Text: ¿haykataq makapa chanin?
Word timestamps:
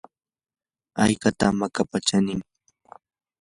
¿haykataq 0.99 1.51
makapa 1.59 1.97
chanin? 2.07 2.39